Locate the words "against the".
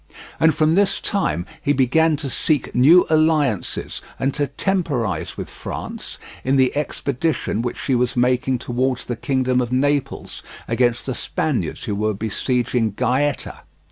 10.67-11.13